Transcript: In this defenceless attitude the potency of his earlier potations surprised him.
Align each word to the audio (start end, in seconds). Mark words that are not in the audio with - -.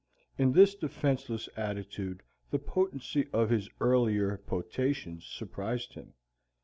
In 0.35 0.53
this 0.53 0.73
defenceless 0.73 1.47
attitude 1.55 2.23
the 2.49 2.57
potency 2.57 3.27
of 3.31 3.51
his 3.51 3.69
earlier 3.79 4.35
potations 4.35 5.27
surprised 5.27 5.93
him. 5.93 6.15